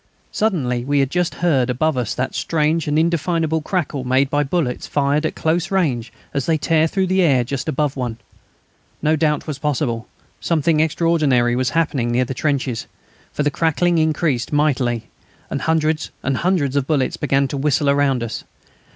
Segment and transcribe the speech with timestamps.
[0.31, 4.87] Suddenly we had just heard above us that strange and indefinable crackle made by bullets
[4.87, 8.17] fired at close range as they tear through the air just above one.
[9.03, 10.07] No doubt was possible;
[10.39, 12.87] something extraordinary was happening near the trenches,
[13.31, 15.03] for the crackling increased mightily,
[15.51, 18.43] and hundreds and hundreds of bullets began to whistle round us.